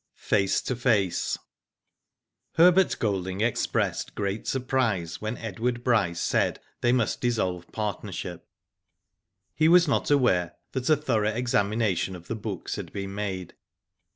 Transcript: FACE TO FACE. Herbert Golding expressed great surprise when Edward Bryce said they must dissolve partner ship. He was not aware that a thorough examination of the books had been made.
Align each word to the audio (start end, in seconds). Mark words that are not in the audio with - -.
FACE 0.15 0.63
TO 0.63 0.75
FACE. 0.75 1.37
Herbert 2.53 2.97
Golding 2.97 3.41
expressed 3.41 4.15
great 4.15 4.47
surprise 4.47 5.21
when 5.21 5.37
Edward 5.37 5.83
Bryce 5.83 6.19
said 6.19 6.59
they 6.81 6.91
must 6.91 7.21
dissolve 7.21 7.71
partner 7.71 8.11
ship. 8.11 8.47
He 9.53 9.67
was 9.67 9.87
not 9.87 10.09
aware 10.09 10.55
that 10.71 10.89
a 10.89 10.97
thorough 10.97 11.29
examination 11.29 12.15
of 12.15 12.27
the 12.29 12.35
books 12.35 12.77
had 12.77 12.91
been 12.91 13.13
made. 13.13 13.53